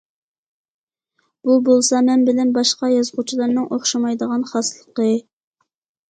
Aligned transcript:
بۇ 1.49 1.57
بولسا 1.67 1.99
مەن 2.07 2.23
بىلەن 2.29 2.53
باشقا 2.55 2.89
يازغۇچىلارنىڭ 2.93 3.67
ئوخشاشمايدىغان 3.75 4.47
خاسلىقى. 4.53 5.11